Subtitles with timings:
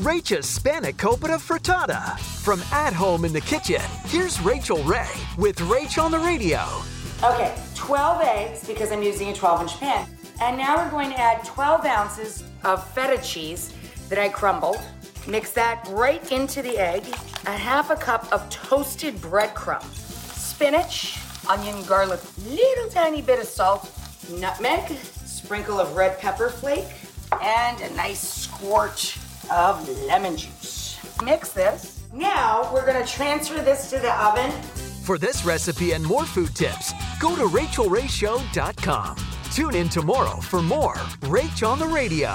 [0.00, 2.18] Rach's Spanakopita Frittata.
[2.18, 6.60] From at home in the kitchen, here's Rachael Ray with Rach on the radio.
[7.24, 10.06] Okay, 12 eggs because I'm using a 12 inch pan.
[10.42, 13.72] And now we're going to add 12 ounces of feta cheese
[14.10, 14.78] that I crumbled.
[15.26, 17.06] Mix that right into the egg.
[17.46, 21.18] A half a cup of toasted breadcrumbs, spinach,
[21.48, 23.90] onion, garlic, little tiny bit of salt,
[24.30, 26.84] nutmeg, sprinkle of red pepper flake,
[27.40, 29.16] and a nice squirt
[29.50, 30.98] of lemon juice.
[31.24, 32.02] Mix this.
[32.12, 34.50] Now we're gonna transfer this to the oven.
[35.02, 39.16] For this recipe and more food tips, go to rachaelrayshow.com.
[39.52, 42.34] Tune in tomorrow for more Rach on the Radio.